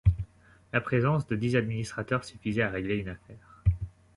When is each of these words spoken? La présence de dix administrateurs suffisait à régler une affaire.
La 0.73 0.81
présence 0.81 1.27
de 1.27 1.35
dix 1.35 1.55
administrateurs 1.55 2.25
suffisait 2.25 2.63
à 2.63 2.71
régler 2.71 2.95
une 2.95 3.09
affaire. 3.09 3.61